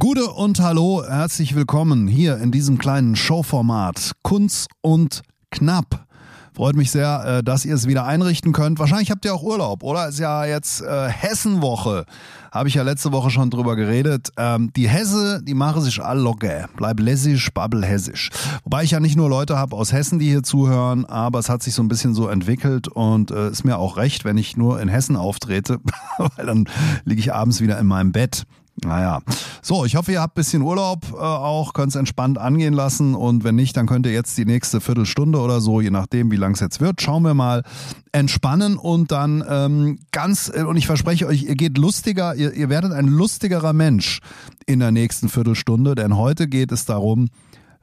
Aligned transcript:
Gute 0.00 0.28
und 0.28 0.60
hallo, 0.60 1.02
herzlich 1.04 1.56
willkommen 1.56 2.06
hier 2.06 2.36
in 2.38 2.52
diesem 2.52 2.78
kleinen 2.78 3.16
Showformat 3.16 4.12
Kunst 4.22 4.68
und 4.80 5.22
Knapp. 5.50 6.06
Freut 6.54 6.76
mich 6.76 6.92
sehr, 6.92 7.24
äh, 7.24 7.42
dass 7.42 7.64
ihr 7.64 7.74
es 7.74 7.88
wieder 7.88 8.04
einrichten 8.04 8.52
könnt. 8.52 8.78
Wahrscheinlich 8.78 9.10
habt 9.10 9.24
ihr 9.24 9.34
auch 9.34 9.42
Urlaub, 9.42 9.82
oder? 9.82 10.08
Ist 10.08 10.20
ja 10.20 10.44
jetzt 10.44 10.82
äh, 10.82 11.08
Hessenwoche. 11.08 12.04
Habe 12.52 12.68
ich 12.68 12.74
ja 12.74 12.84
letzte 12.84 13.10
Woche 13.10 13.30
schon 13.30 13.50
drüber 13.50 13.74
geredet. 13.74 14.28
Ähm, 14.36 14.70
die 14.76 14.88
Hesse, 14.88 15.42
die 15.42 15.54
machen 15.54 15.82
sich 15.82 16.00
all 16.00 16.20
locker. 16.20 16.68
Bleib 16.76 17.00
lässig, 17.00 17.52
babbel 17.52 17.84
hessisch. 17.84 18.30
Wobei 18.62 18.84
ich 18.84 18.92
ja 18.92 19.00
nicht 19.00 19.16
nur 19.16 19.28
Leute 19.28 19.58
habe 19.58 19.74
aus 19.74 19.92
Hessen, 19.92 20.20
die 20.20 20.28
hier 20.28 20.44
zuhören, 20.44 21.06
aber 21.06 21.40
es 21.40 21.48
hat 21.48 21.64
sich 21.64 21.74
so 21.74 21.82
ein 21.82 21.88
bisschen 21.88 22.14
so 22.14 22.28
entwickelt 22.28 22.86
und 22.86 23.32
äh, 23.32 23.50
ist 23.50 23.64
mir 23.64 23.78
auch 23.78 23.96
recht, 23.96 24.24
wenn 24.24 24.38
ich 24.38 24.56
nur 24.56 24.80
in 24.80 24.88
Hessen 24.88 25.16
auftrete, 25.16 25.80
weil 26.18 26.46
dann 26.46 26.68
liege 27.04 27.20
ich 27.20 27.34
abends 27.34 27.60
wieder 27.60 27.80
in 27.80 27.86
meinem 27.88 28.12
Bett. 28.12 28.44
Naja, 28.84 29.20
so, 29.60 29.84
ich 29.84 29.96
hoffe, 29.96 30.12
ihr 30.12 30.20
habt 30.20 30.34
ein 30.34 30.40
bisschen 30.40 30.62
Urlaub 30.62 31.04
äh, 31.12 31.16
auch, 31.16 31.72
könnt 31.72 31.90
es 31.90 31.96
entspannt 31.96 32.38
angehen 32.38 32.74
lassen 32.74 33.14
und 33.14 33.42
wenn 33.42 33.56
nicht, 33.56 33.76
dann 33.76 33.86
könnt 33.86 34.06
ihr 34.06 34.12
jetzt 34.12 34.38
die 34.38 34.44
nächste 34.44 34.80
Viertelstunde 34.80 35.40
oder 35.40 35.60
so, 35.60 35.80
je 35.80 35.90
nachdem, 35.90 36.30
wie 36.30 36.36
lang 36.36 36.52
es 36.52 36.60
jetzt 36.60 36.80
wird, 36.80 37.00
schauen 37.00 37.24
wir 37.24 37.34
mal, 37.34 37.64
entspannen 38.12 38.76
und 38.76 39.10
dann 39.10 39.44
ähm, 39.48 39.98
ganz, 40.12 40.50
äh, 40.54 40.62
und 40.62 40.76
ich 40.76 40.86
verspreche 40.86 41.26
euch, 41.26 41.42
ihr 41.42 41.56
geht 41.56 41.76
lustiger, 41.76 42.36
ihr, 42.36 42.52
ihr 42.52 42.68
werdet 42.68 42.92
ein 42.92 43.08
lustigerer 43.08 43.72
Mensch 43.72 44.20
in 44.66 44.78
der 44.78 44.92
nächsten 44.92 45.28
Viertelstunde, 45.28 45.94
denn 45.94 46.16
heute 46.16 46.46
geht 46.46 46.70
es 46.70 46.84
darum, 46.84 47.28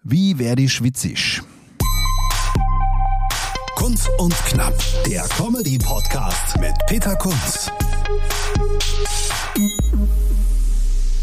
wie 0.04 0.40
werde 0.40 0.62
ich 0.62 0.74
schwitzig? 0.74 1.42
Kunst 3.76 4.10
und 4.18 4.34
Knapp, 4.46 4.74
der 5.06 5.24
Comedy-Podcast 5.24 6.60
mit 6.60 6.74
Peter 6.88 7.16
Kunz. 7.18 7.70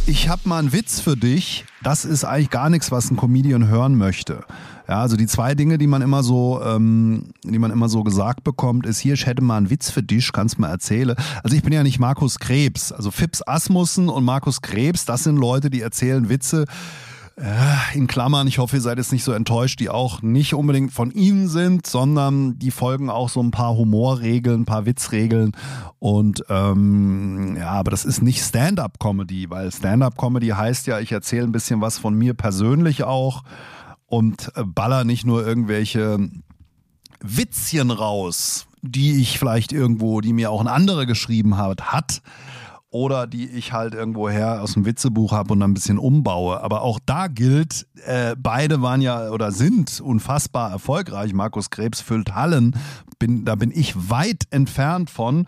Ich 0.06 0.28
habe 0.28 0.48
mal 0.48 0.58
einen 0.58 0.72
Witz 0.72 0.98
für 0.98 1.17
dich. 1.17 1.64
Das 1.83 2.05
ist 2.05 2.25
eigentlich 2.25 2.50
gar 2.50 2.70
nichts, 2.70 2.91
was 2.91 3.11
ein 3.11 3.17
Comedian 3.17 3.69
hören 3.69 3.97
möchte. 3.97 4.44
Ja, 4.89 5.00
also 5.00 5.17
die 5.17 5.28
zwei 5.28 5.55
Dinge, 5.55 5.78
die 5.78 5.86
man 5.86 6.03
immer 6.03 6.25
so, 6.25 6.61
ähm, 6.61 7.33
die 7.44 7.59
man 7.59 7.70
immer 7.70 7.89
so 7.89 8.03
gesagt 8.03 8.42
bekommt, 8.42 8.84
ist 8.84 8.98
hier, 8.98 9.14
ich 9.14 9.27
hätte 9.27 9.42
mal 9.42 9.59
einen 9.59 9.70
Witz 9.70 9.91
für 9.91 10.03
dich, 10.03 10.33
kannst 10.33 10.59
mal 10.59 10.70
erzählen. 10.70 11.14
Also 11.44 11.56
ich 11.56 11.62
bin 11.62 11.72
ja 11.72 11.84
nicht 11.84 12.00
Markus 12.00 12.41
Krebs. 12.41 12.91
Also 12.91 13.12
Fips 13.12 13.47
Asmussen 13.47 14.09
und 14.09 14.25
Markus 14.25 14.61
Krebs, 14.61 15.05
das 15.05 15.22
sind 15.22 15.36
Leute, 15.36 15.70
die 15.70 15.81
erzählen 15.81 16.28
Witze 16.28 16.66
in 17.94 18.06
Klammern, 18.06 18.47
ich 18.47 18.58
hoffe, 18.58 18.77
ihr 18.77 18.83
seid 18.83 18.98
jetzt 18.98 19.12
nicht 19.12 19.25
so 19.25 19.33
enttäuscht, 19.33 19.80
die 19.80 19.88
auch 19.88 20.22
nicht 20.22 20.55
unbedingt 20.55 20.92
von 20.92 21.11
ihnen 21.11 21.48
sind, 21.48 21.86
sondern 21.86 22.58
die 22.58 22.70
folgen 22.70 23.08
auch 23.08 23.28
so 23.28 23.42
ein 23.42 23.50
paar 23.50 23.75
Humorregeln, 23.77 24.62
ein 24.62 24.64
paar 24.66 24.86
Witzregeln. 24.86 25.53
Und 25.98 26.44
ähm, 26.48 27.56
ja, 27.58 27.70
aber 27.70 27.91
das 27.91 28.05
ist 28.05 28.22
nicht 28.22 28.42
Stand-up-Comedy, 28.42 29.48
weil 29.50 29.72
Stand-up-Comedy 29.72 30.48
heißt 30.48 30.86
ja, 30.86 31.00
ich 31.00 31.12
erzähle 31.12 31.44
ein 31.44 31.53
bisschen 31.53 31.80
was 31.80 31.98
von 31.98 32.14
mir 32.14 32.34
persönlich 32.34 33.05
auch 33.05 33.42
und 34.06 34.53
äh, 34.56 34.64
baller 34.64 35.05
nicht 35.05 35.25
nur 35.25 35.47
irgendwelche 35.47 36.19
Witzchen 37.22 37.91
raus, 37.91 38.66
die 38.83 39.20
ich 39.22 39.38
vielleicht 39.38 39.72
irgendwo, 39.72 40.20
die 40.20 40.33
mir 40.33 40.50
auch 40.50 40.60
ein 40.60 40.69
anderer 40.69 41.06
geschrieben 41.06 41.56
hat, 41.56 41.92
hat 41.92 42.20
oder 42.92 43.26
die 43.26 43.48
ich 43.48 43.72
halt 43.72 43.94
irgendwoher 43.94 44.62
aus 44.62 44.75
dem 44.75 44.84
Witzebuch 44.84 45.32
habe 45.32 45.54
und 45.54 45.60
dann 45.60 45.70
ein 45.70 45.75
bisschen 45.75 45.98
umbaue. 45.98 46.62
Aber 46.62 46.82
auch 46.82 47.00
da 47.04 47.26
gilt, 47.26 47.86
äh, 48.06 48.36
beide 48.38 48.82
waren 48.82 49.00
ja 49.00 49.30
oder 49.30 49.50
sind 49.50 50.00
unfassbar 50.00 50.70
erfolgreich. 50.70 51.32
Markus 51.32 51.70
Krebs 51.70 52.03
füllt 52.03 52.34
Hallen, 52.34 52.76
bin, 53.19 53.44
da 53.44 53.54
bin 53.54 53.72
ich 53.75 54.10
weit 54.10 54.44
entfernt 54.50 55.10
von. 55.10 55.47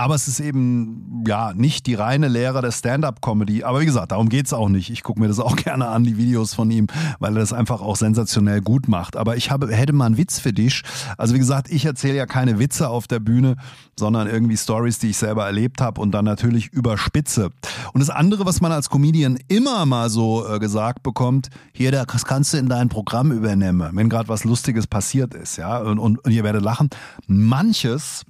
Aber 0.00 0.14
es 0.14 0.28
ist 0.28 0.40
eben 0.40 1.24
ja 1.26 1.52
nicht 1.52 1.84
die 1.84 1.92
reine 1.92 2.28
Lehre 2.28 2.62
der 2.62 2.72
Stand-up-Comedy. 2.72 3.64
Aber 3.64 3.82
wie 3.82 3.84
gesagt, 3.84 4.12
darum 4.12 4.30
geht's 4.30 4.54
auch 4.54 4.70
nicht. 4.70 4.88
Ich 4.88 5.02
gucke 5.02 5.20
mir 5.20 5.28
das 5.28 5.38
auch 5.38 5.56
gerne 5.64 5.88
an, 5.88 6.04
die 6.04 6.16
Videos 6.16 6.54
von 6.54 6.70
ihm, 6.70 6.86
weil 7.18 7.36
er 7.36 7.40
das 7.40 7.52
einfach 7.52 7.82
auch 7.82 7.96
sensationell 7.96 8.62
gut 8.62 8.88
macht. 8.88 9.14
Aber 9.14 9.36
ich 9.36 9.50
habe, 9.50 9.70
hätte 9.70 9.92
mal 9.92 10.06
einen 10.06 10.16
Witz 10.16 10.38
für 10.38 10.54
dich. 10.54 10.84
Also 11.18 11.34
wie 11.34 11.38
gesagt, 11.38 11.70
ich 11.70 11.84
erzähle 11.84 12.16
ja 12.16 12.24
keine 12.24 12.58
Witze 12.58 12.88
auf 12.88 13.08
der 13.08 13.20
Bühne, 13.20 13.56
sondern 13.98 14.26
irgendwie 14.26 14.56
Stories, 14.56 14.98
die 15.00 15.10
ich 15.10 15.18
selber 15.18 15.44
erlebt 15.44 15.82
habe 15.82 16.00
und 16.00 16.12
dann 16.12 16.24
natürlich 16.24 16.68
überspitze. 16.68 17.50
Und 17.92 18.00
das 18.00 18.08
andere, 18.08 18.46
was 18.46 18.62
man 18.62 18.72
als 18.72 18.88
Comedian 18.88 19.38
immer 19.48 19.84
mal 19.84 20.08
so 20.08 20.48
äh, 20.48 20.58
gesagt 20.58 21.02
bekommt, 21.02 21.50
hier, 21.74 21.92
das 21.92 22.24
kannst 22.24 22.54
du 22.54 22.56
in 22.56 22.70
dein 22.70 22.88
Programm 22.88 23.32
übernehmen, 23.32 23.90
wenn 23.92 24.08
gerade 24.08 24.30
was 24.30 24.44
Lustiges 24.44 24.86
passiert 24.86 25.34
ist, 25.34 25.58
ja, 25.58 25.78
und, 25.78 25.98
und, 25.98 26.24
und 26.24 26.32
ihr 26.32 26.42
werdet 26.42 26.62
lachen. 26.62 26.88
Manches 27.26 28.24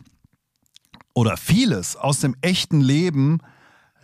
oder 1.14 1.36
vieles 1.36 1.96
aus 1.96 2.20
dem 2.20 2.34
echten 2.40 2.80
Leben 2.80 3.38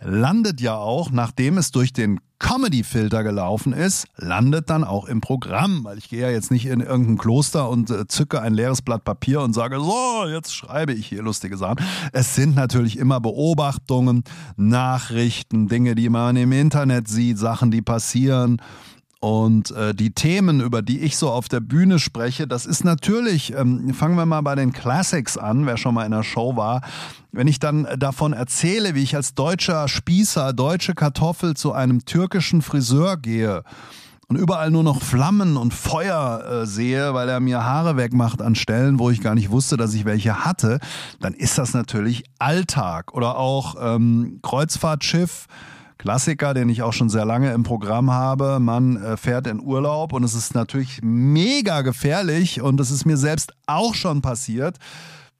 landet 0.01 0.61
ja 0.61 0.75
auch, 0.75 1.11
nachdem 1.11 1.57
es 1.57 1.71
durch 1.71 1.93
den 1.93 2.19
Comedy-Filter 2.39 3.23
gelaufen 3.23 3.73
ist, 3.73 4.05
landet 4.15 4.69
dann 4.69 4.83
auch 4.83 5.05
im 5.05 5.21
Programm, 5.21 5.83
weil 5.83 5.97
ich 5.97 6.07
gehe 6.09 6.21
ja 6.21 6.29
jetzt 6.29 6.51
nicht 6.51 6.67
in 6.67 6.81
irgendein 6.81 7.17
Kloster 7.17 7.67
und 7.67 7.89
äh, 7.89 8.07
zücke 8.07 8.41
ein 8.41 8.53
leeres 8.53 8.83
Blatt 8.83 9.03
Papier 9.03 9.41
und 9.41 9.53
sage, 9.53 9.79
so, 9.79 10.27
jetzt 10.27 10.53
schreibe 10.53 10.93
ich 10.93 11.07
hier 11.07 11.23
lustige 11.23 11.57
Sachen. 11.57 11.77
Es 12.13 12.35
sind 12.35 12.55
natürlich 12.55 12.97
immer 12.97 13.19
Beobachtungen, 13.19 14.23
Nachrichten, 14.55 15.67
Dinge, 15.67 15.95
die 15.95 16.09
man 16.09 16.35
im 16.35 16.51
Internet 16.51 17.07
sieht, 17.07 17.39
Sachen, 17.39 17.71
die 17.71 17.81
passieren 17.81 18.61
und 19.19 19.71
äh, 19.71 19.95
die 19.95 20.11
Themen, 20.11 20.61
über 20.61 20.81
die 20.81 20.99
ich 20.99 21.17
so 21.17 21.29
auf 21.31 21.47
der 21.47 21.59
Bühne 21.59 21.97
spreche, 21.97 22.47
das 22.47 22.65
ist 22.65 22.83
natürlich, 22.83 23.53
ähm, 23.53 23.93
fangen 23.93 24.15
wir 24.15 24.27
mal 24.27 24.41
bei 24.41 24.53
den 24.53 24.73
Classics 24.73 25.37
an, 25.37 25.65
wer 25.65 25.77
schon 25.77 25.95
mal 25.95 26.05
in 26.05 26.11
der 26.11 26.23
Show 26.23 26.55
war. 26.55 26.81
Wenn 27.31 27.47
ich 27.47 27.59
dann 27.59 27.87
davon 27.97 28.33
erzähle, 28.33 28.93
wie 28.93 29.03
ich 29.03 29.15
als 29.15 29.33
deutscher 29.33 29.87
Spießer, 29.87 30.53
deutsche 30.53 30.93
Kartoffel 30.93 31.55
zu 31.55 31.73
einem 31.73 32.05
türkischen 32.05 32.61
Friseur 32.61 33.17
gehe 33.17 33.63
und 34.27 34.35
überall 34.35 34.69
nur 34.69 34.83
noch 34.83 35.01
Flammen 35.01 35.57
und 35.57 35.73
Feuer 35.73 36.43
äh, 36.45 36.65
sehe, 36.67 37.13
weil 37.15 37.27
er 37.27 37.39
mir 37.39 37.63
Haare 37.63 37.97
wegmacht 37.97 38.41
an 38.41 38.53
Stellen, 38.55 38.99
wo 38.99 39.09
ich 39.09 39.21
gar 39.21 39.33
nicht 39.33 39.49
wusste, 39.49 39.77
dass 39.77 39.95
ich 39.95 40.05
welche 40.05 40.45
hatte, 40.45 40.79
dann 41.19 41.33
ist 41.33 41.57
das 41.57 41.73
natürlich 41.73 42.23
Alltag. 42.37 43.13
Oder 43.13 43.37
auch 43.37 43.75
ähm, 43.79 44.39
Kreuzfahrtschiff 44.43 45.47
Klassiker, 45.97 46.53
den 46.53 46.69
ich 46.69 46.81
auch 46.83 46.93
schon 46.93 47.09
sehr 47.09 47.25
lange 47.25 47.51
im 47.53 47.63
Programm 47.63 48.11
habe. 48.11 48.59
Man 48.59 48.97
äh, 48.97 49.17
fährt 49.17 49.47
in 49.47 49.59
Urlaub 49.59 50.13
und 50.13 50.23
es 50.23 50.33
ist 50.33 50.53
natürlich 50.53 50.99
mega 51.01 51.81
gefährlich 51.81 52.61
und 52.61 52.77
das 52.77 52.91
ist 52.91 53.05
mir 53.05 53.17
selbst 53.17 53.53
auch 53.65 53.95
schon 53.95 54.21
passiert. 54.21 54.77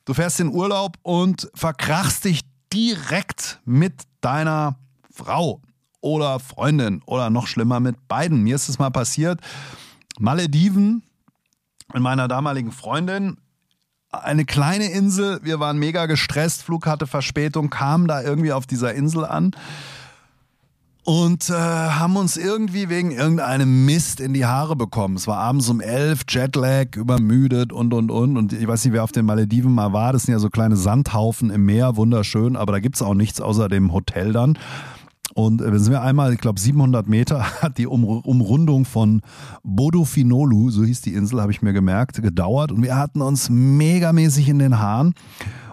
Du 0.06 0.14
fährst 0.14 0.40
in 0.40 0.50
Urlaub 0.50 0.98
und 1.04 1.50
verkrachst 1.54 2.26
dich 2.26 2.42
direkt 2.74 3.60
mit 3.66 4.04
deiner 4.22 4.78
Frau 5.12 5.62
oder 6.02 6.40
Freundin 6.40 7.02
oder 7.06 7.30
noch 7.30 7.48
schlimmer 7.48 7.80
mit 7.80 8.08
beiden. 8.08 8.42
Mir 8.42 8.56
ist 8.56 8.70
es 8.70 8.80
mal 8.80 8.90
passiert. 8.90 9.42
Malediven 10.20 11.04
mit 11.94 12.02
meiner 12.02 12.28
damaligen 12.28 12.72
Freundin. 12.72 13.38
Eine 14.10 14.46
kleine 14.46 14.90
Insel, 14.92 15.40
wir 15.44 15.60
waren 15.60 15.78
mega 15.78 16.06
gestresst, 16.06 16.64
Flug 16.64 16.88
hatte 16.88 17.08
Verspätung, 17.08 17.70
kam 17.70 18.08
da 18.08 18.22
irgendwie 18.22 18.54
auf 18.54 18.66
dieser 18.66 18.94
Insel 18.94 19.26
an 19.26 19.52
und 21.08 21.50
äh, 21.50 21.54
haben 21.54 22.18
uns 22.18 22.36
irgendwie 22.36 22.90
wegen 22.90 23.12
irgendeinem 23.12 23.86
Mist 23.86 24.20
in 24.20 24.34
die 24.34 24.46
Haare 24.46 24.76
bekommen. 24.76 25.16
Es 25.16 25.26
war 25.26 25.38
abends 25.38 25.70
um 25.70 25.80
elf, 25.80 26.26
Jetlag, 26.28 26.98
übermüdet 26.98 27.72
und 27.72 27.94
und 27.94 28.12
und. 28.12 28.36
Und 28.36 28.52
ich 28.52 28.68
weiß 28.68 28.84
nicht, 28.84 28.94
wer 28.94 29.06
auf 29.06 29.14
den 29.14 29.26
Malediven 29.26 29.74
mal 29.74 29.94
war. 29.94 30.12
Das 30.12 30.24
sind 30.24 30.34
ja 30.34 30.40
so 30.40 30.50
kleine 30.50 30.76
Sandhaufen 30.76 31.50
im 31.50 31.64
Meer, 31.64 31.96
wunderschön, 31.96 32.58
aber 32.58 32.74
da 32.74 32.80
gibt's 32.80 33.02
auch 33.02 33.14
nichts 33.14 33.40
außer 33.40 33.70
dem 33.70 33.94
Hotel 33.94 34.34
dann. 34.34 34.60
Und 35.34 35.62
äh, 35.62 35.80
sind 35.80 35.94
wir 35.94 36.02
einmal, 36.02 36.34
ich 36.34 36.42
glaube 36.42 36.60
700 36.60 37.08
Meter 37.08 37.42
hat 37.62 37.78
die 37.78 37.88
um 37.88 38.04
Umrundung 38.04 38.84
von 38.84 39.22
Bodofinolu, 39.64 40.72
so 40.72 40.84
hieß 40.84 41.00
die 41.00 41.14
Insel, 41.14 41.40
habe 41.40 41.54
ich 41.54 41.62
mir 41.62 41.72
gemerkt, 41.72 42.22
gedauert. 42.22 42.74
Und 42.74 42.84
wir 42.84 42.98
hatten 42.98 43.22
uns 43.22 43.50
megamäßig 43.50 44.50
in 44.50 44.60
den 44.60 44.78
Haaren 44.80 45.14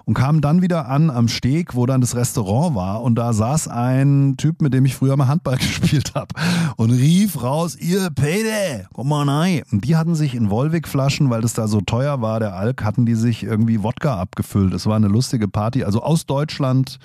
und 0.05 0.15
kam 0.15 0.41
dann 0.41 0.62
wieder 0.62 0.89
an 0.89 1.11
am 1.11 1.29
Steg, 1.29 1.75
wo 1.75 1.87
dann 1.87 2.01
das 2.01 2.15
Restaurant 2.17 2.75
war 2.75 3.03
und 3.03 3.15
da 3.15 3.33
saß 3.33 3.69
ein 3.69 4.35
Typ, 4.37 4.61
mit 4.62 4.75
dem 4.75 4.85
ich 4.85 4.95
früher 4.95 5.17
mal 5.17 5.29
Handball 5.29 5.56
gespielt 5.59 6.15
habe 6.15 6.29
und 6.77 6.91
rief 6.91 7.43
raus, 7.43 7.77
ihr 7.77 8.11
Pede, 8.11 8.87
komm 8.93 9.09
mal 9.09 9.29
rein. 9.29 9.62
Und 9.73 9.85
die 9.85 9.97
hatten 9.97 10.15
sich 10.15 10.35
in 10.35 10.51
Wolwig-Flaschen, 10.51 11.31
weil 11.31 11.41
das 11.41 11.55
da 11.55 11.69
so 11.69 11.81
teuer 11.81 12.21
war, 12.21 12.41
der 12.41 12.55
Alk, 12.55 12.85
hatten 12.85 13.06
die 13.06 13.15
sich 13.15 13.43
irgendwie 13.43 13.83
Wodka 13.83 14.19
abgefüllt. 14.19 14.75
Es 14.75 14.87
war 14.87 14.97
eine 14.97 15.09
lustige 15.09 15.49
Party, 15.49 15.85
also 15.85 16.03
aus 16.03 16.27
Deutschland 16.27 16.99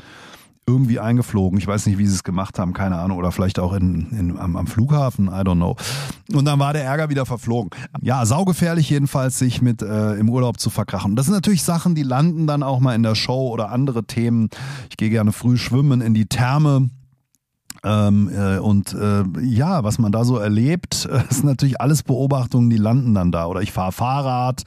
irgendwie 0.70 1.00
eingeflogen. 1.00 1.58
Ich 1.58 1.66
weiß 1.66 1.88
nicht, 1.88 1.98
wie 1.98 2.06
sie 2.06 2.14
es 2.14 2.24
gemacht 2.24 2.60
haben, 2.60 2.74
keine 2.74 3.00
Ahnung. 3.00 3.18
Oder 3.18 3.32
vielleicht 3.32 3.58
auch 3.58 3.74
in, 3.74 4.08
in, 4.12 4.38
am, 4.38 4.56
am 4.56 4.68
Flughafen, 4.68 5.28
I 5.28 5.42
don't 5.42 5.56
know. 5.56 5.76
Und 6.32 6.46
dann 6.46 6.60
war 6.60 6.74
der 6.74 6.84
Ärger 6.84 7.10
wieder 7.10 7.26
verflogen. 7.26 7.72
Ja, 8.02 8.26
saugefährlich 8.26 8.90
jedenfalls, 8.90 9.40
sich 9.40 9.62
mit 9.62 9.82
äh, 9.82 10.14
im 10.14 10.30
Urlaub 10.30 10.60
zu 10.60 10.70
verkrachen. 10.70 11.16
Das 11.16 11.26
sind 11.26 11.34
natürlich 11.34 11.64
Sachen, 11.64 11.96
die 11.96 12.04
landen 12.04 12.46
dann 12.46 12.62
auch 12.62 12.80
mal 12.80 12.94
in 12.94 13.04
der 13.04 13.16
Show 13.16 13.50
oder 13.50 13.72
andere 13.72 14.04
Themen. 14.04 14.50
Ich 14.92 14.98
gehe 14.98 15.10
gerne 15.10 15.32
früh 15.32 15.58
schwimmen 15.58 16.02
in 16.02 16.14
die 16.14 16.28
Therme 16.28 16.90
ähm, 17.84 18.30
äh, 18.34 18.58
und 18.58 18.94
äh, 18.94 19.24
ja, 19.42 19.84
was 19.84 20.00
man 20.00 20.12
da 20.12 20.24
so 20.24 20.38
erlebt, 20.38 21.08
äh, 21.12 21.22
ist 21.30 21.44
natürlich 21.44 21.80
alles 21.80 22.04
Beobachtungen, 22.04 22.70
die 22.70 22.78
landen 22.78 23.14
dann 23.14 23.32
da. 23.32 23.46
Oder 23.46 23.62
ich 23.62 23.72
fahre 23.72 23.92
Fahrrad, 23.92 24.64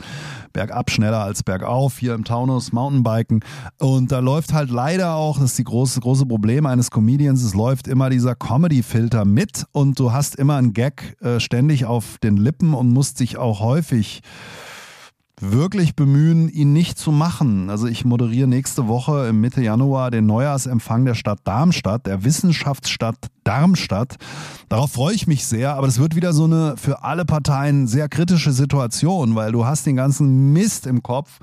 bergab 0.52 0.90
schneller 0.90 1.22
als 1.22 1.42
bergauf, 1.42 1.98
hier 1.98 2.14
im 2.14 2.24
Taunus 2.24 2.72
Mountainbiken. 2.72 3.40
Und 3.78 4.12
da 4.12 4.20
läuft 4.20 4.52
halt 4.52 4.70
leider 4.70 5.14
auch, 5.14 5.38
das 5.38 5.50
ist 5.50 5.58
die 5.58 5.64
große, 5.64 6.00
große 6.00 6.26
Problem 6.26 6.66
eines 6.66 6.90
Comedians, 6.90 7.42
es 7.42 7.54
läuft 7.54 7.88
immer 7.88 8.10
dieser 8.10 8.34
Comedy-Filter 8.34 9.24
mit 9.24 9.66
und 9.72 9.98
du 9.98 10.12
hast 10.12 10.36
immer 10.36 10.56
einen 10.56 10.72
Gag 10.72 11.16
äh, 11.20 11.40
ständig 11.40 11.84
auf 11.84 12.18
den 12.18 12.36
Lippen 12.36 12.74
und 12.74 12.92
musst 12.92 13.20
dich 13.20 13.36
auch 13.36 13.60
häufig 13.60 14.22
wirklich 15.40 15.96
bemühen, 15.96 16.48
ihn 16.48 16.72
nicht 16.72 16.98
zu 16.98 17.10
machen. 17.10 17.70
Also 17.70 17.86
ich 17.86 18.04
moderiere 18.04 18.46
nächste 18.46 18.86
Woche 18.86 19.26
im 19.28 19.40
Mitte 19.40 19.62
Januar 19.62 20.10
den 20.10 20.26
Neujahrsempfang 20.26 21.04
der 21.04 21.14
Stadt 21.14 21.40
Darmstadt, 21.44 22.06
der 22.06 22.24
Wissenschaftsstadt 22.24 23.16
Darmstadt. 23.44 24.16
Darauf 24.68 24.92
freue 24.92 25.14
ich 25.14 25.26
mich 25.26 25.46
sehr, 25.46 25.74
aber 25.74 25.88
es 25.88 25.98
wird 25.98 26.14
wieder 26.14 26.32
so 26.32 26.44
eine 26.44 26.76
für 26.76 27.02
alle 27.02 27.24
Parteien 27.24 27.88
sehr 27.88 28.08
kritische 28.08 28.52
Situation, 28.52 29.34
weil 29.34 29.50
du 29.50 29.66
hast 29.66 29.84
den 29.86 29.96
ganzen 29.96 30.52
Mist 30.52 30.86
im 30.86 31.02
Kopf. 31.02 31.40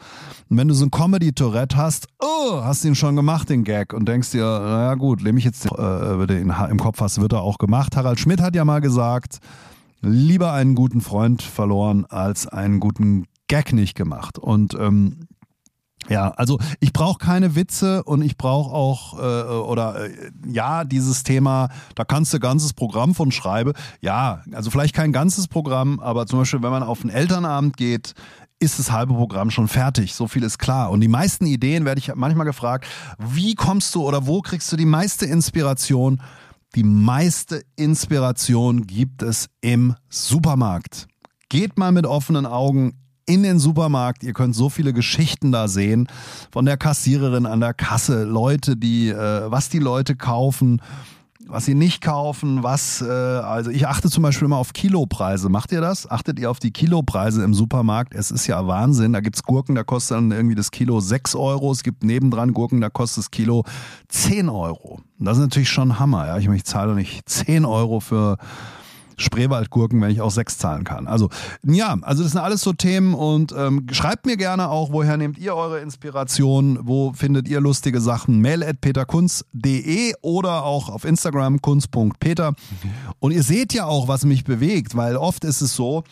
Und 0.50 0.58
wenn 0.58 0.70
du 0.70 0.74
so 0.74 0.86
ein 0.86 0.92
Comedy-Tourette 0.92 1.76
hast, 1.76 2.08
oh, 2.20 2.64
hast 2.64 2.86
ihn 2.86 2.96
schon 2.96 3.18
gemacht, 3.18 3.50
den 3.50 3.66
Gag, 3.66 3.94
und 3.94 4.08
denkst 4.08 4.32
dir, 4.32 4.46
naja 4.46 4.96
gut, 4.96 5.24
nehme 5.24 5.40
ich 5.40 5.46
jetzt 5.46 5.66
äh, 5.66 6.28
den 6.28 6.54
im 6.70 6.80
Kopf 6.80 7.02
hast, 7.02 7.20
wird 7.20 7.34
er 7.34 7.42
auch 7.42 7.58
gemacht. 7.58 7.98
Harald 7.98 8.20
Schmidt 8.20 8.42
hat 8.42 8.56
ja 8.56 8.64
mal 8.64 8.80
gesagt, 8.80 9.40
lieber 10.02 10.54
einen 10.54 10.76
guten 10.76 11.02
Freund 11.02 11.42
verloren 11.42 12.06
als 12.06 12.48
einen 12.48 12.80
guten 12.80 13.26
Gag 13.50 13.74
nicht 13.74 13.96
gemacht. 13.96 14.40
Und 14.40 14.74
ähm, 14.76 15.28
ja, 16.08 16.30
also 16.32 16.60
ich 16.80 16.94
brauche 16.94 17.18
keine 17.18 17.56
Witze 17.56 18.04
und 18.04 18.22
ich 18.22 18.38
brauche 18.38 18.74
auch, 18.74 19.20
äh, 19.20 19.52
oder 19.52 20.06
äh, 20.06 20.32
ja, 20.48 20.86
dieses 20.86 21.24
Thema, 21.24 21.70
da 21.96 22.06
kannst 22.06 22.34
du 22.34 22.40
ganzes 22.40 22.74
Programm 22.74 23.14
von 23.14 23.32
schreiben. 23.32 23.74
Ja, 24.02 24.42
also 24.54 24.72
vielleicht 24.72 24.96
kein 24.96 25.12
ganzes 25.12 25.48
Programm, 25.48 26.00
aber 26.00 26.26
zum 26.26 26.40
Beispiel, 26.40 26.64
wenn 26.64 26.72
man 26.72 26.84
auf 26.84 27.02
einen 27.02 27.10
Elternabend 27.10 27.76
geht, 27.76 28.14
ist 28.60 28.80
das 28.80 28.92
halbe 28.92 29.14
Programm 29.14 29.52
schon 29.52 29.68
fertig. 29.68 30.16
So 30.16 30.28
viel 30.28 30.44
ist 30.44 30.58
klar. 30.58 30.92
Und 30.92 31.02
die 31.02 31.08
meisten 31.08 31.46
Ideen 31.46 31.86
werde 31.86 32.00
ich 32.00 32.14
manchmal 32.16 32.46
gefragt, 32.46 32.86
wie 33.18 33.56
kommst 33.56 33.94
du 33.96 34.04
oder 34.04 34.26
wo 34.26 34.42
kriegst 34.42 34.72
du 34.72 34.76
die 34.76 34.86
meiste 34.86 35.26
Inspiration? 35.26 36.22
Die 36.76 36.84
meiste 36.84 37.64
Inspiration 37.78 38.86
gibt 38.86 39.22
es 39.22 39.50
im 39.62 39.96
Supermarkt. 40.10 41.08
Geht 41.50 41.78
mal 41.78 41.92
mit 41.92 42.06
offenen 42.06 42.46
Augen 42.46 42.94
in 43.30 43.44
den 43.44 43.60
Supermarkt. 43.60 44.24
Ihr 44.24 44.34
könnt 44.34 44.56
so 44.56 44.70
viele 44.70 44.92
Geschichten 44.92 45.52
da 45.52 45.68
sehen. 45.68 46.08
Von 46.52 46.66
der 46.66 46.78
Kassiererin 46.78 47.46
an 47.46 47.60
der 47.60 47.76
Kasse, 47.76 48.24
Leute, 48.24 48.76
die, 48.76 49.10
äh, 49.10 49.52
was 49.52 49.70
die 49.70 49.80
Leute 49.80 50.16
kaufen, 50.16 50.82
was 51.46 51.66
sie 51.66 51.76
nicht 51.76 52.02
kaufen, 52.02 52.64
was, 52.64 53.02
äh, 53.02 53.06
also 53.06 53.70
ich 53.70 53.88
achte 53.88 54.10
zum 54.10 54.24
Beispiel 54.24 54.46
immer 54.46 54.58
auf 54.58 54.74
Kilopreise. 54.74 55.50
Macht 55.50 55.72
ihr 55.72 55.82
das? 55.82 56.10
Achtet 56.10 56.40
ihr 56.40 56.50
auf 56.50 56.60
die 56.60 56.72
Kilopreise 56.72 57.44
im 57.44 57.54
Supermarkt? 57.54 58.16
Es 58.16 58.32
ist 58.32 58.48
ja 58.48 58.66
Wahnsinn. 58.66 59.14
Da 59.14 59.20
gibt's 59.20 59.44
Gurken, 59.44 59.76
da 59.76 59.84
kostet 59.84 60.18
dann 60.18 60.32
irgendwie 60.32 60.56
das 60.56 60.72
Kilo 60.72 61.00
6 61.00 61.36
Euro. 61.36 61.72
Es 61.72 61.84
gibt 61.84 62.04
nebendran 62.04 62.54
Gurken, 62.54 62.82
da 62.82 62.90
kostet 62.90 63.26
das 63.26 63.32
Kilo 63.32 63.64
10 64.10 64.50
Euro. 64.50 65.02
Und 65.20 65.26
das 65.26 65.38
ist 65.38 65.44
natürlich 65.44 65.70
schon 65.70 66.00
Hammer. 66.00 66.28
Ja? 66.28 66.38
Ich, 66.38 66.48
ich 66.48 66.66
zahle 66.66 66.96
nicht 66.96 67.30
10 67.30 67.66
Euro 67.66 68.00
für 68.00 68.38
Spreewaldgurken, 69.20 70.02
wenn 70.02 70.12
ich 70.12 70.22
auch 70.22 70.32
sechs 70.32 70.58
zahlen 70.58 70.84
kann. 70.84 71.08
Also 71.08 71.30
ja, 71.64 71.98
also 72.02 72.24
das 72.24 72.32
sind 72.32 72.42
alles 72.42 72.62
so 72.62 72.74
Themen 72.74 73.14
und 73.14 73.54
ähm, 73.56 73.88
schreibt 73.92 74.26
mir 74.26 74.38
gerne 74.38 74.70
auch, 74.70 74.92
woher 74.92 75.18
nehmt 75.18 75.38
ihr 75.38 75.56
eure 75.56 75.80
Inspiration, 75.80 76.80
wo 76.84 77.14
findet 77.14 77.48
ihr 77.48 77.62
lustige 77.62 78.02
Sachen, 78.02 78.40
mail 78.40 78.64
at 78.64 78.82
peterkunz.de 78.82 80.14
oder 80.22 80.64
auch 80.64 80.90
auf 80.90 81.06
Instagram 81.06 81.62
kunz.peter. 81.62 82.54
Und 83.20 83.32
ihr 83.32 83.44
seht 83.44 83.74
ja 83.74 83.86
auch, 83.86 84.08
was 84.08 84.26
mich 84.26 84.44
bewegt, 84.44 84.96
weil 84.96 85.18
oft 85.18 85.44
ist 85.44 85.62
es 85.62 85.76
so, 85.76 86.04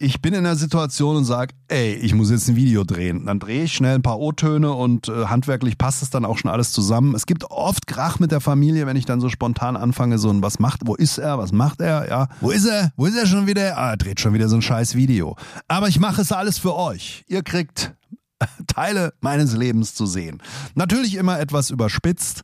ich 0.00 0.22
bin 0.22 0.32
in 0.32 0.44
der 0.44 0.54
Situation 0.54 1.16
und 1.16 1.24
sage, 1.24 1.54
ey, 1.66 1.94
ich 1.94 2.14
muss 2.14 2.30
jetzt 2.30 2.48
ein 2.48 2.54
Video 2.54 2.84
drehen. 2.84 3.26
Dann 3.26 3.40
drehe 3.40 3.64
ich 3.64 3.72
schnell 3.72 3.96
ein 3.96 4.02
paar 4.02 4.20
O-Töne 4.20 4.72
und 4.72 5.08
äh, 5.08 5.26
handwerklich 5.26 5.76
passt 5.76 6.02
es 6.02 6.10
dann 6.10 6.24
auch 6.24 6.38
schon 6.38 6.50
alles 6.52 6.70
zusammen. 6.70 7.16
Es 7.16 7.26
gibt 7.26 7.50
oft 7.50 7.88
Krach 7.88 8.20
mit 8.20 8.30
der 8.30 8.40
Familie, 8.40 8.86
wenn 8.86 8.96
ich 8.96 9.06
dann 9.06 9.20
so 9.20 9.28
spontan 9.28 9.76
anfange, 9.76 10.18
so 10.18 10.30
ein 10.30 10.40
was 10.40 10.60
macht, 10.60 10.82
wo 10.84 10.94
ist 10.94 11.18
er, 11.18 11.38
was 11.38 11.50
macht 11.50 11.80
er, 11.80 12.08
ja, 12.08 12.28
wo 12.40 12.50
ist 12.52 12.64
er, 12.64 12.92
wo 12.96 13.06
ist 13.06 13.16
er 13.16 13.26
schon 13.26 13.48
wieder? 13.48 13.76
Ah, 13.76 13.90
er 13.90 13.96
dreht 13.96 14.20
schon 14.20 14.34
wieder 14.34 14.48
so 14.48 14.54
ein 14.54 14.62
scheiß 14.62 14.94
Video. 14.94 15.36
Aber 15.66 15.88
ich 15.88 15.98
mache 15.98 16.22
es 16.22 16.30
alles 16.30 16.58
für 16.58 16.76
euch. 16.76 17.24
Ihr 17.26 17.42
kriegt 17.42 17.92
Teile 18.68 19.14
meines 19.20 19.56
Lebens 19.56 19.96
zu 19.96 20.06
sehen. 20.06 20.40
Natürlich 20.76 21.16
immer 21.16 21.40
etwas 21.40 21.70
überspitzt. 21.70 22.42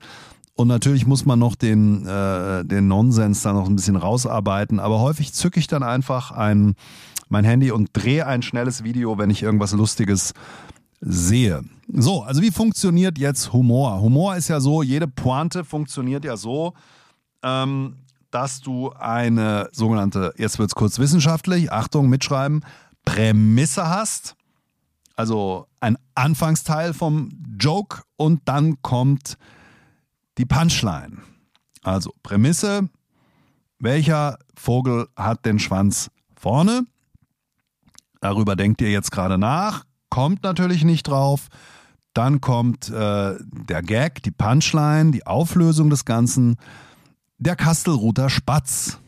Und 0.57 0.69
natürlich 0.69 1.07
muss 1.07 1.25
man 1.25 1.41
noch 1.41 1.57
den, 1.57 2.07
äh, 2.07 2.65
den 2.65 2.87
Nonsens 2.87 3.43
da 3.43 3.53
noch 3.53 3.69
ein 3.69 3.75
bisschen 3.75 3.97
rausarbeiten. 3.97 4.79
Aber 4.79 5.01
häufig 5.01 5.33
zücke 5.33 5.59
ich 5.59 5.67
dann 5.67 5.83
einfach 5.83 6.31
ein 6.31 6.77
mein 7.35 7.45
Handy 7.45 7.73
und 7.73 7.91
drehe 7.93 8.29
ein 8.29 8.43
schnelles 8.43 8.85
Video, 8.85 9.19
wenn 9.19 9.29
ich 9.29 9.43
irgendwas 9.43 9.73
Lustiges 9.73 10.35
sehe. 11.01 11.65
So, 11.93 12.23
also 12.23 12.41
wie 12.43 12.53
funktioniert 12.53 13.19
jetzt 13.19 13.53
Humor? 13.53 14.01
Humor 14.01 14.37
ist 14.37 14.47
ja 14.47 14.61
so, 14.61 14.85
jede 14.85 15.09
Pointe 15.09 15.65
funktioniert 15.65 16.25
ja 16.25 16.37
so, 16.37 16.75
ähm, 17.43 17.97
dass 18.31 18.61
du 18.61 18.93
eine 18.93 19.69
sogenannte, 19.73 20.33
jetzt 20.37 20.61
wird 20.61 20.71
es 20.71 20.77
kurz 20.77 21.01
wissenschaftlich, 21.01 21.73
Achtung, 21.73 22.09
mitschreiben, 22.09 22.65
Prämisse 23.05 23.89
hast. 23.89 24.37
Also 25.17 25.67
ein 25.81 25.99
Anfangsteil 26.15 26.95
vom 26.95 27.31
Joke 27.59 28.03
und 28.17 28.43
dann 28.45 28.81
kommt 28.81 29.39
die 30.39 30.47
Punchline. 30.47 31.19
Also 31.83 32.13
Prämisse, 32.23 32.89
welcher 33.81 34.39
Vogel 34.55 35.09
hat 35.17 35.45
den 35.45 35.59
Schwanz 35.59 36.13
vorne? 36.37 36.87
Darüber 38.25 38.57
denkt 38.57 38.81
ihr 38.81 38.91
jetzt 38.91 39.13
gerade 39.13 39.37
nach, 39.37 39.85
kommt 40.09 40.45
natürlich 40.45 40.83
nicht 40.83 41.07
drauf. 41.07 41.49
Dann 42.15 42.41
kommt 42.41 42.89
äh, 42.89 43.35
der 43.43 43.83
Gag, 43.83 44.23
die 44.23 44.31
Punchline, 44.31 45.11
die 45.11 45.27
Auflösung 45.27 45.91
des 45.91 46.07
Ganzen. 46.07 46.57
Der 47.37 47.55
Kastelruther 47.55 48.31
Spatz. 48.31 48.99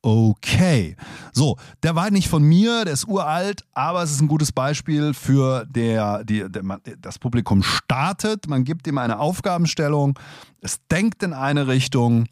Okay. 0.00 0.94
So, 1.32 1.56
der 1.82 1.96
war 1.96 2.12
nicht 2.12 2.28
von 2.28 2.44
mir, 2.44 2.84
der 2.84 2.94
ist 2.94 3.08
uralt, 3.08 3.64
aber 3.72 4.04
es 4.04 4.12
ist 4.12 4.20
ein 4.20 4.28
gutes 4.28 4.52
Beispiel 4.52 5.12
für 5.12 5.66
der, 5.66 6.22
die, 6.22 6.48
der, 6.48 6.62
das 7.00 7.18
Publikum 7.18 7.64
startet, 7.64 8.46
man 8.46 8.62
gibt 8.62 8.86
ihm 8.86 8.98
eine 8.98 9.18
Aufgabenstellung, 9.18 10.16
es 10.60 10.78
denkt 10.86 11.24
in 11.24 11.32
eine 11.32 11.66
Richtung 11.66 12.26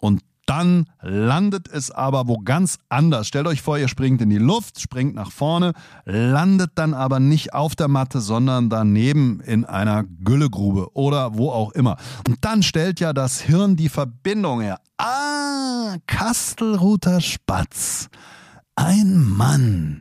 und 0.00 0.22
dann 0.48 0.86
landet 1.02 1.68
es 1.68 1.90
aber 1.90 2.26
wo 2.26 2.38
ganz 2.38 2.78
anders. 2.88 3.26
Stellt 3.28 3.46
euch 3.46 3.60
vor, 3.60 3.76
ihr 3.76 3.88
springt 3.88 4.22
in 4.22 4.30
die 4.30 4.38
Luft, 4.38 4.80
springt 4.80 5.14
nach 5.14 5.30
vorne, 5.30 5.72
landet 6.06 6.72
dann 6.76 6.94
aber 6.94 7.20
nicht 7.20 7.52
auf 7.52 7.76
der 7.76 7.88
Matte, 7.88 8.20
sondern 8.20 8.70
daneben 8.70 9.40
in 9.40 9.66
einer 9.66 10.04
Güllegrube 10.04 10.96
oder 10.96 11.36
wo 11.36 11.50
auch 11.50 11.72
immer. 11.72 11.98
Und 12.26 12.38
dann 12.40 12.62
stellt 12.62 12.98
ja 12.98 13.12
das 13.12 13.40
Hirn 13.40 13.76
die 13.76 13.90
Verbindung 13.90 14.62
her. 14.62 14.80
Ah, 14.96 15.96
Kastelruther 16.06 17.20
Spatz. 17.20 18.08
Ein 18.74 19.22
Mann 19.22 20.00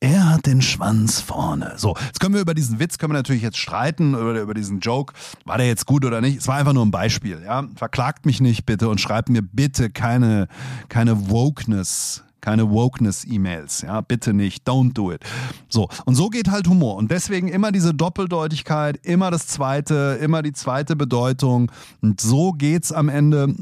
er 0.00 0.30
hat 0.30 0.46
den 0.46 0.62
Schwanz 0.62 1.20
vorne. 1.20 1.74
So, 1.76 1.96
jetzt 2.06 2.20
können 2.20 2.34
wir 2.34 2.40
über 2.40 2.54
diesen 2.54 2.78
Witz, 2.78 2.98
können 2.98 3.12
wir 3.12 3.18
natürlich 3.18 3.42
jetzt 3.42 3.58
streiten, 3.58 4.14
oder 4.14 4.40
über 4.40 4.54
diesen 4.54 4.80
Joke. 4.80 5.14
War 5.44 5.58
der 5.58 5.66
jetzt 5.66 5.86
gut 5.86 6.04
oder 6.04 6.20
nicht? 6.20 6.38
Es 6.38 6.48
war 6.48 6.56
einfach 6.56 6.72
nur 6.72 6.86
ein 6.86 6.90
Beispiel, 6.90 7.42
ja. 7.44 7.64
Verklagt 7.74 8.24
mich 8.24 8.40
nicht 8.40 8.64
bitte 8.64 8.88
und 8.88 9.00
schreibt 9.00 9.28
mir 9.28 9.42
bitte 9.42 9.90
keine, 9.90 10.48
keine 10.88 11.30
Wokeness 11.30 12.24
keine 12.40 12.70
Wokeness-E-Mails, 12.70 13.82
ja, 13.82 14.00
bitte 14.00 14.32
nicht, 14.32 14.66
don't 14.66 14.94
do 14.94 15.12
it. 15.12 15.22
So, 15.68 15.88
und 16.06 16.14
so 16.14 16.30
geht 16.30 16.48
halt 16.48 16.68
Humor. 16.68 16.96
Und 16.96 17.10
deswegen 17.10 17.48
immer 17.48 17.72
diese 17.72 17.92
Doppeldeutigkeit, 17.92 18.96
immer 19.04 19.30
das 19.30 19.48
zweite, 19.48 20.18
immer 20.22 20.42
die 20.42 20.52
zweite 20.52 20.96
Bedeutung. 20.96 21.70
Und 22.00 22.20
so 22.20 22.52
geht's 22.52 22.92
am 22.92 23.08
Ende 23.08 23.54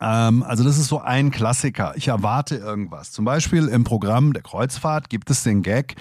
ähm, 0.00 0.42
also 0.42 0.64
das 0.64 0.78
ist 0.78 0.88
so 0.88 1.00
ein 1.00 1.30
Klassiker. 1.30 1.92
Ich 1.96 2.08
erwarte 2.08 2.56
irgendwas. 2.56 3.12
Zum 3.12 3.24
Beispiel 3.24 3.68
im 3.68 3.84
Programm 3.84 4.32
der 4.32 4.42
Kreuzfahrt 4.42 5.08
gibt 5.10 5.30
es 5.30 5.42
den 5.42 5.62
Gag, 5.62 5.96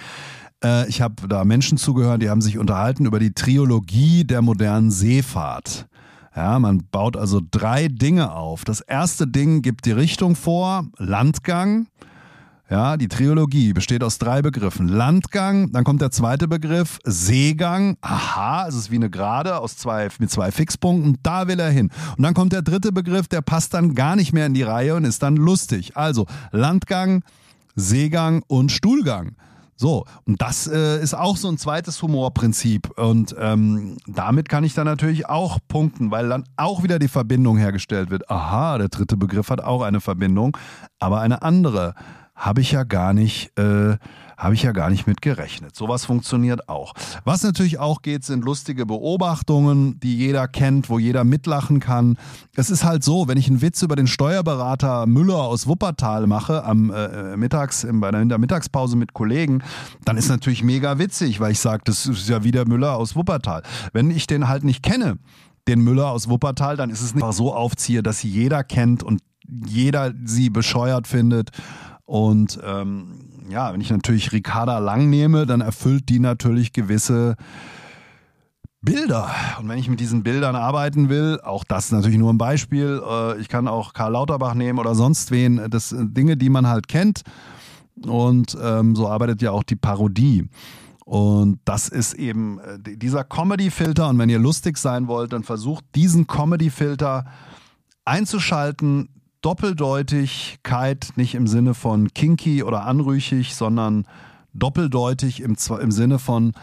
äh, 0.63 0.87
ich 0.89 1.01
habe 1.01 1.27
da 1.27 1.43
Menschen 1.45 1.77
zugehört, 1.77 2.21
die 2.21 2.29
haben 2.29 2.41
sich 2.41 2.57
unterhalten 2.57 3.05
über 3.05 3.19
die 3.19 3.33
Triologie 3.33 4.23
der 4.23 4.41
modernen 4.41 4.91
Seefahrt. 4.91 5.87
Ja, 6.35 6.59
man 6.59 6.83
baut 6.91 7.17
also 7.17 7.41
drei 7.49 7.87
Dinge 7.87 8.33
auf. 8.33 8.63
Das 8.63 8.81
erste 8.81 9.27
Ding 9.27 9.61
gibt 9.63 9.85
die 9.85 9.91
Richtung 9.91 10.35
vor, 10.35 10.85
Landgang. 10.97 11.87
Ja, 12.69 12.97
die 12.97 13.07
Trilogie 13.07 13.71
besteht 13.71 14.03
aus 14.03 14.17
drei 14.17 14.41
Begriffen. 14.41 14.89
Landgang, 14.89 15.71
dann 15.71 15.85
kommt 15.85 16.01
der 16.01 16.11
zweite 16.11 16.49
Begriff, 16.49 16.99
Seegang. 17.05 17.95
Aha, 18.01 18.67
es 18.67 18.75
ist 18.75 18.91
wie 18.91 18.97
eine 18.97 19.09
Gerade 19.09 19.57
aus 19.57 19.77
zwei, 19.77 20.09
mit 20.19 20.29
zwei 20.29 20.51
Fixpunkten. 20.51 21.17
Da 21.23 21.47
will 21.47 21.61
er 21.61 21.69
hin. 21.69 21.91
Und 22.17 22.23
dann 22.23 22.33
kommt 22.33 22.51
der 22.51 22.63
dritte 22.63 22.91
Begriff, 22.91 23.29
der 23.29 23.41
passt 23.41 23.73
dann 23.73 23.95
gar 23.95 24.17
nicht 24.17 24.33
mehr 24.33 24.45
in 24.45 24.53
die 24.53 24.63
Reihe 24.63 24.95
und 24.95 25.05
ist 25.05 25.23
dann 25.23 25.37
lustig. 25.37 25.95
Also 25.95 26.25
Landgang, 26.51 27.23
Seegang 27.75 28.43
und 28.47 28.69
Stuhlgang. 28.69 29.37
So, 29.77 30.03
und 30.25 30.41
das 30.41 30.67
äh, 30.67 31.01
ist 31.01 31.13
auch 31.13 31.37
so 31.37 31.47
ein 31.47 31.57
zweites 31.57 32.01
Humorprinzip. 32.01 32.89
Und 32.99 33.33
ähm, 33.39 33.95
damit 34.07 34.49
kann 34.49 34.65
ich 34.65 34.73
dann 34.73 34.87
natürlich 34.87 35.29
auch 35.29 35.59
punkten, 35.69 36.11
weil 36.11 36.27
dann 36.27 36.43
auch 36.57 36.83
wieder 36.83 36.99
die 36.99 37.07
Verbindung 37.07 37.57
hergestellt 37.57 38.09
wird. 38.09 38.29
Aha, 38.29 38.77
der 38.77 38.89
dritte 38.89 39.15
Begriff 39.15 39.49
hat 39.51 39.63
auch 39.63 39.83
eine 39.83 40.01
Verbindung, 40.01 40.57
aber 40.99 41.21
eine 41.21 41.43
andere 41.43 41.93
habe 42.37 42.61
ich 42.61 42.71
ja 42.71 42.83
gar 42.83 43.13
nicht, 43.13 43.57
äh, 43.57 43.97
habe 44.37 44.53
ich 44.53 44.61
ja 44.61 44.71
gar 44.71 44.91
nicht 44.91 45.07
mit 45.07 45.23
gerechnet. 45.23 45.75
Sowas 45.75 46.05
funktioniert 46.05 46.69
auch. 46.69 46.93
Was 47.23 47.41
natürlich 47.41 47.79
auch 47.79 48.03
geht, 48.03 48.23
sind 48.23 48.45
lustige 48.45 48.85
Beobachtungen, 48.85 49.99
die 49.99 50.15
jeder 50.15 50.47
kennt, 50.47 50.89
wo 50.89 50.99
jeder 50.99 51.23
mitlachen 51.23 51.79
kann. 51.79 52.17
Es 52.55 52.69
ist 52.69 52.83
halt 52.83 53.03
so, 53.03 53.27
wenn 53.27 53.39
ich 53.39 53.47
einen 53.47 53.63
Witz 53.63 53.81
über 53.81 53.95
den 53.95 54.05
Steuerberater 54.05 55.07
Müller 55.07 55.39
aus 55.39 55.65
Wuppertal 55.65 56.27
mache, 56.27 56.63
am 56.63 56.91
äh, 56.91 57.35
mittags, 57.35 57.83
in, 57.83 57.99
bei 57.99 58.11
der 58.11 58.37
Mittagspause 58.37 58.95
mit 58.95 59.13
Kollegen, 59.13 59.63
dann 60.05 60.15
ist 60.15 60.29
natürlich 60.29 60.63
mega 60.63 60.99
witzig, 60.99 61.39
weil 61.39 61.53
ich 61.53 61.59
sage, 61.59 61.81
das 61.85 62.05
ist 62.05 62.29
ja 62.29 62.43
wieder 62.43 62.67
Müller 62.67 62.95
aus 62.95 63.15
Wuppertal. 63.15 63.63
Wenn 63.93 64.11
ich 64.11 64.27
den 64.27 64.47
halt 64.47 64.63
nicht 64.63 64.83
kenne, 64.83 65.17
den 65.67 65.81
Müller 65.81 66.11
aus 66.11 66.29
Wuppertal, 66.29 66.77
dann 66.77 66.91
ist 66.91 67.01
es 67.01 67.15
nicht 67.15 67.33
so 67.33 67.53
aufziehe, 67.55 68.03
dass 68.03 68.19
sie 68.19 68.29
jeder 68.29 68.63
kennt 68.63 69.01
und 69.01 69.21
jeder 69.49 70.13
sie 70.23 70.49
bescheuert 70.49 71.07
findet 71.07 71.51
und 72.07 72.57
ähm, 72.63 73.19
ja, 73.49 73.73
wenn 73.73 73.81
ich 73.81 73.89
natürlich 73.89 74.31
Ricarda 74.31 74.79
Lang 74.79 75.09
nehme, 75.09 75.45
dann 75.45 75.59
erfüllt 75.59 76.07
die 76.07 76.19
natürlich 76.19 76.71
gewisse 76.71 77.35
Bilder. 78.81 79.29
Und 79.59 79.67
wenn 79.67 79.77
ich 79.77 79.89
mit 79.89 79.99
diesen 79.99 80.23
Bildern 80.23 80.55
arbeiten 80.55 81.09
will, 81.09 81.41
auch 81.43 81.65
das 81.65 81.91
natürlich 81.91 82.17
nur 82.17 82.31
ein 82.31 82.37
Beispiel, 82.37 83.01
äh, 83.05 83.37
ich 83.41 83.49
kann 83.49 83.67
auch 83.67 83.91
Karl 83.91 84.13
Lauterbach 84.13 84.53
nehmen 84.53 84.79
oder 84.79 84.95
sonst 84.95 85.31
wen, 85.31 85.69
das 85.69 85.89
sind 85.89 86.15
Dinge, 86.15 86.37
die 86.37 86.49
man 86.49 86.67
halt 86.67 86.87
kennt. 86.87 87.23
Und 88.05 88.57
ähm, 88.61 88.95
so 88.95 89.09
arbeitet 89.09 89.41
ja 89.41 89.51
auch 89.51 89.63
die 89.63 89.75
Parodie. 89.75 90.49
Und 91.03 91.59
das 91.65 91.89
ist 91.89 92.13
eben 92.13 92.59
äh, 92.59 92.95
dieser 92.95 93.25
Comedy-Filter. 93.25 94.07
Und 94.07 94.17
wenn 94.17 94.29
ihr 94.29 94.39
lustig 94.39 94.77
sein 94.77 95.09
wollt, 95.09 95.33
dann 95.33 95.43
versucht 95.43 95.83
diesen 95.93 96.25
Comedy-Filter 96.25 97.25
einzuschalten, 98.05 99.09
Doppeldeutigkeit 99.41 101.13
nicht 101.15 101.35
im 101.35 101.47
Sinne 101.47 101.73
von 101.73 102.13
kinky 102.13 102.63
oder 102.63 102.85
anrüchig, 102.85 103.55
sondern 103.55 104.05
doppeldeutig 104.53 105.41
im, 105.41 105.55
im 105.79 105.91
Sinne 105.91 106.19
von 106.19 106.53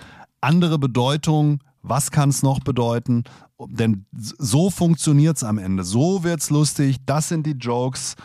andere 0.41 0.79
Bedeutung. 0.79 1.61
Was 1.83 2.11
kann 2.11 2.31
es 2.31 2.43
noch 2.43 2.61
bedeuten? 2.61 3.25
Denn 3.69 4.07
so 4.13 4.71
funktioniert 4.71 5.37
es 5.37 5.45
am 5.45 5.59
Ende. 5.59 5.85
So 5.85 6.25
wird 6.25 6.41
es 6.41 6.51
lustig. 6.51 6.97
Das 7.07 7.29
sind 7.29 7.47
die 7.47 7.53
Jokes. 7.53 8.17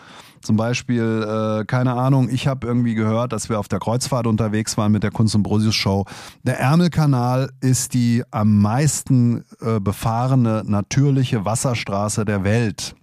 Zum 0.42 0.56
Beispiel, 0.56 1.26
äh, 1.62 1.66
keine 1.66 1.94
Ahnung, 1.94 2.30
ich 2.30 2.48
habe 2.48 2.66
irgendwie 2.66 2.96
gehört, 2.96 3.34
dass 3.34 3.50
wir 3.50 3.60
auf 3.60 3.68
der 3.68 3.80
Kreuzfahrt 3.80 4.26
unterwegs 4.26 4.78
waren 4.78 4.92
mit 4.92 5.04
der 5.04 5.12
Kunst 5.12 5.36
und 5.36 5.44
Brosius 5.44 5.76
Show. 5.76 6.06
Der 6.44 6.60
Ärmelkanal 6.60 7.52
ist 7.60 7.94
die 7.94 8.24
am 8.32 8.62
meisten 8.62 9.44
äh, 9.60 9.80
befahrene 9.82 10.64
natürliche 10.66 11.44
Wasserstraße 11.44 12.24
der 12.24 12.44
Welt. 12.46 12.96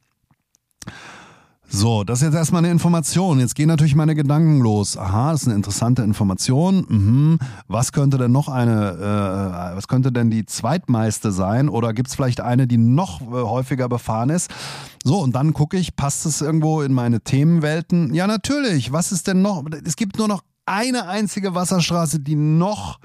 So, 1.69 2.05
das 2.05 2.21
ist 2.21 2.27
jetzt 2.27 2.35
erstmal 2.35 2.61
eine 2.61 2.71
Information. 2.71 3.41
Jetzt 3.41 3.55
gehen 3.55 3.69
natürlich 3.69 3.95
meine 3.95 4.15
Gedanken 4.15 4.61
los. 4.61 4.97
Aha, 4.97 5.33
das 5.33 5.43
ist 5.43 5.49
eine 5.49 5.57
interessante 5.57 6.03
Information. 6.03 6.87
Mhm. 6.89 7.39
Was 7.67 7.93
könnte 7.93 8.19
denn 8.19 8.33
noch 8.33 8.49
eine, 8.49 8.93
äh, 8.93 9.77
was 9.77 9.89
könnte 9.89 10.13
denn 10.13 10.31
die 10.31 10.47
zweitmeiste 10.47 11.33
sein? 11.33 11.69
Oder 11.69 11.93
gibt 11.93 12.09
es 12.09 12.15
vielleicht 12.15 12.41
eine, 12.41 12.67
die 12.67 12.79
noch 12.79 13.21
äh, 13.21 13.25
häufiger 13.25 13.89
befahren 13.89 14.31
ist? 14.31 14.51
So, 15.03 15.19
und 15.19 15.35
dann 15.35 15.53
gucke 15.53 15.77
ich, 15.77 15.97
passt 15.97 16.25
es 16.25 16.41
irgendwo 16.41 16.83
in 16.83 16.93
meine 16.93 17.21
Themenwelten? 17.21 18.15
Ja, 18.15 18.27
natürlich. 18.27 18.93
Was 18.93 19.11
ist 19.11 19.27
denn 19.27 19.43
noch? 19.43 19.65
Es 19.85 19.97
gibt 19.97 20.19
nur 20.19 20.29
noch 20.29 20.43
eine 20.67 21.09
einzige 21.09 21.55
Wasserstraße, 21.55 22.21
die 22.21 22.37
noch 22.37 22.99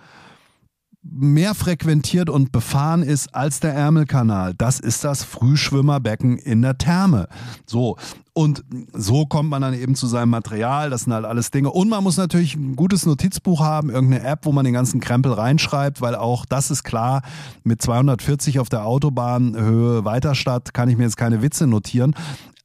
mehr 1.03 1.55
frequentiert 1.55 2.29
und 2.29 2.51
befahren 2.51 3.01
ist 3.01 3.33
als 3.33 3.59
der 3.59 3.73
Ärmelkanal. 3.73 4.53
Das 4.53 4.79
ist 4.79 5.03
das 5.03 5.23
Frühschwimmerbecken 5.23 6.37
in 6.37 6.61
der 6.61 6.77
Therme. 6.77 7.27
So. 7.65 7.97
Und 8.33 8.63
so 8.93 9.25
kommt 9.25 9.49
man 9.49 9.61
dann 9.61 9.73
eben 9.73 9.95
zu 9.95 10.07
seinem 10.07 10.29
Material. 10.29 10.89
Das 10.89 11.01
sind 11.01 11.13
halt 11.13 11.25
alles 11.25 11.51
Dinge. 11.51 11.69
Und 11.71 11.89
man 11.89 12.03
muss 12.03 12.15
natürlich 12.15 12.55
ein 12.55 12.77
gutes 12.77 13.05
Notizbuch 13.05 13.59
haben, 13.59 13.89
irgendeine 13.89 14.23
App, 14.23 14.45
wo 14.45 14.53
man 14.53 14.63
den 14.63 14.73
ganzen 14.73 15.01
Krempel 15.01 15.33
reinschreibt, 15.33 15.99
weil 15.99 16.15
auch 16.15 16.45
das 16.45 16.71
ist 16.71 16.83
klar, 16.83 17.23
mit 17.63 17.81
240 17.81 18.59
auf 18.59 18.69
der 18.69 18.85
Autobahnhöhe 18.85 20.05
Weiterstadt 20.05 20.73
kann 20.73 20.87
ich 20.87 20.97
mir 20.97 21.03
jetzt 21.03 21.17
keine 21.17 21.41
Witze 21.41 21.67
notieren 21.67 22.15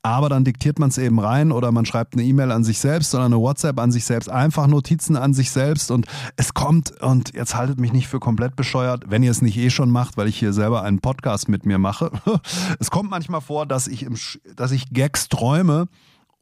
aber 0.03 0.29
dann 0.29 0.45
diktiert 0.45 0.79
man 0.79 0.89
es 0.91 0.99
eben 0.99 1.19
rein 1.19 1.53
oder 1.53 1.73
man 1.73 1.87
schreibt 1.87 2.15
eine 2.15 2.23
E-Mail 2.23 2.53
an 2.53 2.65
sich 2.65 2.79
selbst 2.79 3.15
oder 3.15 3.25
eine 3.25 3.39
WhatsApp 3.39 3.79
an 3.81 3.93
sich 3.93 4.05
selbst, 4.05 4.29
einfach 4.29 4.67
Notizen 4.67 5.17
an 5.17 5.35
sich 5.35 5.51
selbst 5.51 5.91
und 5.91 6.07
es 6.37 6.55
kommt, 6.55 7.01
und 7.03 7.35
jetzt 7.35 7.55
haltet 7.55 7.81
mich 7.81 7.93
nicht 7.93 8.09
für 8.09 8.21
komplett 8.21 8.57
bescheuert, 8.57 9.05
wenn 9.09 9.23
ihr 9.23 9.31
es 9.31 9.43
nicht 9.43 9.57
eh 9.57 9.71
schon 9.71 9.91
macht, 9.91 10.17
weil 10.17 10.29
ich 10.29 10.39
hier 10.39 10.53
selber 10.53 10.83
einen 10.83 11.01
Podcast 11.01 11.49
mit 11.49 11.67
mir 11.67 11.79
mache. 11.79 12.11
es 12.79 12.91
kommt 12.91 13.11
manchmal 13.11 13.41
vor, 13.41 13.67
dass 13.67 13.89
ich, 13.89 14.03
im, 14.05 14.17
dass 14.55 14.73
ich 14.73 14.91
Gags 14.91 15.29
träume 15.29 15.89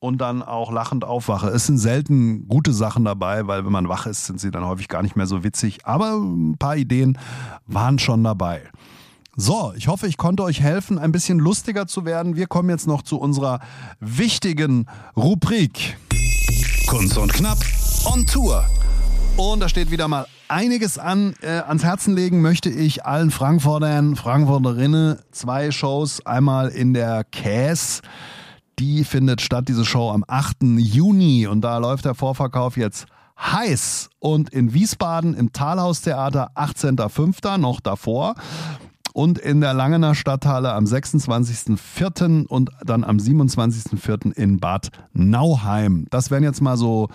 und 0.05 0.19
dann 0.19 0.43
auch 0.43 0.71
lachend 0.71 1.03
aufwache. 1.05 1.49
Es 1.49 1.67
sind 1.67 1.79
selten 1.79 2.47
gute 2.47 2.75
Sachen 2.75 3.07
dabei, 3.07 3.47
weil 3.47 3.65
wenn 3.65 3.73
man 3.73 3.89
wach 3.89 4.07
ist, 4.07 4.27
sind 4.27 4.39
sie 4.39 4.51
dann 4.51 4.67
häufig 4.67 4.89
gar 4.89 5.03
nicht 5.03 5.17
mehr 5.17 5.27
so 5.27 5.43
witzig, 5.43 5.87
aber 5.87 6.17
ein 6.17 6.57
paar 6.59 6.77
Ideen 6.77 7.19
waren 7.67 7.99
schon 7.99 8.23
dabei. 8.23 8.63
So, 9.37 9.73
ich 9.76 9.88
hoffe, 9.88 10.07
ich 10.07 10.17
konnte 10.17 10.45
euch 10.45 10.61
helfen, 10.61 10.97
ein 10.97 11.11
bisschen 11.11 11.41
lustiger 11.41 11.88
zu 11.88 12.05
werden. 12.05 12.37
Wir 12.37 12.47
kommen 12.47 12.71
jetzt 12.71 12.87
noch 12.87 13.03
zu 13.03 13.19
unserer 13.19 13.59
wichtigen 13.99 14.87
Rubrik. 15.17 15.99
Kunst 16.87 17.19
und 17.19 17.33
Knapp 17.33 17.59
on 18.05 18.25
Tour. 18.26 18.64
Und 19.37 19.59
da 19.59 19.69
steht 19.69 19.91
wieder 19.91 20.07
mal 20.07 20.26
einiges 20.47 20.99
an. 20.99 21.35
Äh, 21.43 21.62
ans 21.67 21.83
Herzen 21.83 22.14
legen 22.14 22.43
möchte 22.43 22.71
ich 22.71 23.05
allen 23.07 23.33
Frankfurtern, 23.33 24.14
Frankfurterinnen 24.14 25.19
zwei 25.33 25.73
Shows. 25.73 26.25
Einmal 26.25 26.69
in 26.69 26.95
der 26.95 27.25
Käs. 27.25 28.03
Die 28.79 29.03
findet 29.03 29.41
statt, 29.41 29.64
diese 29.67 29.85
Show 29.85 30.12
am 30.12 30.25
8. 30.29 30.59
Juni. 30.76 31.49
Und 31.49 31.62
da 31.62 31.79
läuft 31.79 32.05
der 32.05 32.14
Vorverkauf 32.14 32.76
jetzt 32.76 33.07
heiß. 33.37 34.11
Und 34.21 34.50
in 34.50 34.75
Wiesbaden 34.75 35.35
im 35.35 35.53
Talhaustheater 35.53 36.53
18.05. 36.55 37.59
noch 37.59 37.81
davor 37.81 38.37
und 39.14 39.38
in 39.38 39.61
der 39.61 39.73
Langener 39.75 40.14
Stadthalle 40.14 40.73
am 40.75 40.85
26.04. 40.85 42.47
und 42.47 42.71
dann 42.85 43.04
am 43.04 43.16
27.04. 43.16 44.33
in 44.33 44.59
Bad 44.59 44.90
Nauheim. 45.12 46.06
Das 46.11 46.30
wären 46.33 46.42
jetzt 46.42 46.61
mal 46.61 46.76
so 46.76 47.09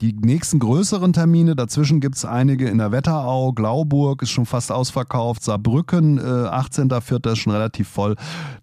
die 0.00 0.14
nächsten 0.14 0.60
größeren 0.60 1.12
Termine, 1.12 1.56
dazwischen 1.56 2.00
gibt 2.00 2.16
es 2.16 2.24
einige 2.24 2.68
in 2.68 2.78
der 2.78 2.90
Wetterau, 2.90 3.52
Glauburg 3.52 4.22
ist 4.22 4.30
schon 4.30 4.46
fast 4.46 4.72
ausverkauft, 4.72 5.42
Saarbrücken, 5.42 6.16
äh, 6.16 6.22
18.04. 6.22 7.32
ist 7.32 7.38
schon 7.40 7.52
relativ 7.52 7.88
voll. 7.88 8.16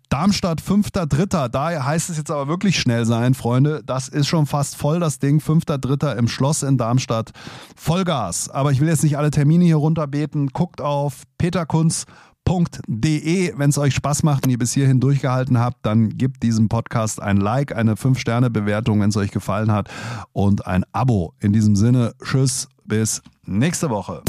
Darmstadt, 0.09 0.61
5.3. 0.61 1.49
Da 1.49 1.85
heißt 1.85 2.09
es 2.09 2.17
jetzt 2.17 2.31
aber 2.31 2.47
wirklich 2.47 2.79
schnell 2.79 3.05
sein, 3.05 3.33
Freunde. 3.33 3.83
Das 3.85 4.07
ist 4.07 4.27
schon 4.27 4.45
fast 4.45 4.77
voll, 4.77 5.01
das 5.01 5.19
Ding. 5.19 5.39
5.3. 5.39 6.15
im 6.15 6.29
Schloss 6.29 6.63
in 6.63 6.77
Darmstadt. 6.77 7.31
Vollgas. 7.75 8.49
Aber 8.49 8.71
ich 8.71 8.79
will 8.79 8.87
jetzt 8.87 9.03
nicht 9.03 9.17
alle 9.17 9.31
Termine 9.31 9.65
hier 9.65 9.75
runterbeten. 9.75 10.47
Guckt 10.53 10.79
auf 10.79 11.23
peterkunz.com 11.37 12.26
podcast.de. 12.47 13.53
Wenn 13.57 13.69
es 13.69 13.77
euch 13.77 13.93
Spaß 13.95 14.23
macht 14.23 14.45
und 14.45 14.51
ihr 14.51 14.57
bis 14.57 14.73
hierhin 14.73 14.99
durchgehalten 14.99 15.59
habt, 15.59 15.85
dann 15.85 16.17
gebt 16.17 16.41
diesem 16.43 16.69
Podcast 16.69 17.21
ein 17.21 17.37
Like, 17.37 17.75
eine 17.75 17.95
5-Sterne-Bewertung, 17.95 19.01
wenn 19.01 19.09
es 19.09 19.17
euch 19.17 19.31
gefallen 19.31 19.71
hat 19.71 19.89
und 20.31 20.65
ein 20.65 20.85
Abo. 20.93 21.33
In 21.39 21.51
diesem 21.51 21.75
Sinne, 21.75 22.13
tschüss, 22.23 22.69
bis 22.85 23.21
nächste 23.45 23.89
Woche. 23.89 24.23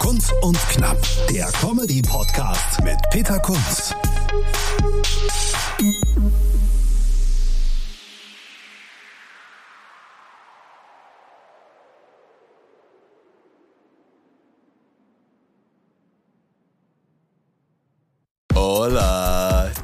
Kunst 0.00 0.32
und 0.42 0.58
Knapp, 0.70 0.98
der 1.30 1.46
Comedy-Podcast 1.60 2.82
mit 2.82 2.96
Peter 3.10 3.38
Kunz. 3.38 3.94